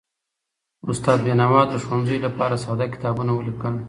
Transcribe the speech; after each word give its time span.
استاد 0.89 1.17
بینوا 1.25 1.61
د 1.67 1.73
ښوونځیو 1.83 2.23
لپاره 2.27 2.55
ساده 2.63 2.85
کتابونه 2.93 3.31
ولیکل. 3.35 3.75